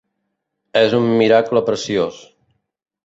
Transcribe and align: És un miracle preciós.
És 0.81 0.95
un 1.01 1.05
miracle 1.19 1.65
preciós. 1.71 2.19